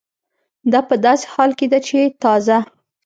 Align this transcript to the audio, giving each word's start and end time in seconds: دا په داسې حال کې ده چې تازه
دا 0.71 0.79
په 0.89 0.95
داسې 1.05 1.25
حال 1.33 1.51
کې 1.59 1.65
ده 1.71 1.79
چې 1.87 1.99
تازه 2.23 2.57